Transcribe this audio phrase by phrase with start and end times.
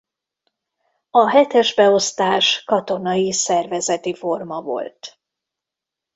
[1.09, 5.19] A hetes beosztás katonai szervezeti forma volt.